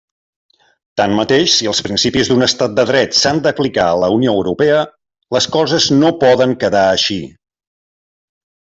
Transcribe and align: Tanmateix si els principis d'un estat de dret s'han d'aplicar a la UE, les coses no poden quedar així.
Tanmateix 1.01 1.51
si 1.57 1.69
els 1.71 1.81
principis 1.87 2.31
d'un 2.31 2.47
estat 2.47 2.73
de 2.79 2.87
dret 2.93 3.19
s'han 3.19 3.43
d'aplicar 3.49 3.87
a 3.91 4.01
la 4.05 4.11
UE, 4.17 4.73
les 5.39 5.51
coses 5.59 5.89
no 6.01 6.15
poden 6.27 6.61
quedar 6.67 6.87
així. 6.97 7.23